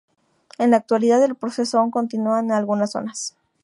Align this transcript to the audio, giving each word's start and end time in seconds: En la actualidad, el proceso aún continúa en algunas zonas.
En 0.57 0.71
la 0.71 0.77
actualidad, 0.77 1.23
el 1.23 1.35
proceso 1.35 1.77
aún 1.77 1.91
continúa 1.91 2.39
en 2.39 2.51
algunas 2.51 2.91
zonas. 2.93 3.35